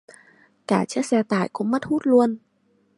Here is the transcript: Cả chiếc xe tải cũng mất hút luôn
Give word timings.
Cả 0.67 0.85
chiếc 0.85 1.05
xe 1.05 1.23
tải 1.23 1.49
cũng 1.53 1.71
mất 1.71 1.85
hút 1.85 2.01
luôn 2.07 2.37